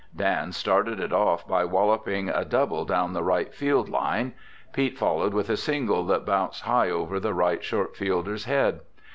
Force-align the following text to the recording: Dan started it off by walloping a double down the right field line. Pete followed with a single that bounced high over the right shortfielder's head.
Dan 0.15 0.51
started 0.51 0.99
it 0.99 1.13
off 1.13 1.47
by 1.47 1.63
walloping 1.63 2.27
a 2.27 2.43
double 2.43 2.85
down 2.85 3.13
the 3.13 3.21
right 3.21 3.53
field 3.53 3.87
line. 3.87 4.33
Pete 4.73 4.97
followed 4.97 5.31
with 5.35 5.47
a 5.47 5.55
single 5.57 6.03
that 6.07 6.25
bounced 6.25 6.63
high 6.63 6.89
over 6.89 7.19
the 7.19 7.35
right 7.35 7.61
shortfielder's 7.63 8.45
head. 8.45 8.79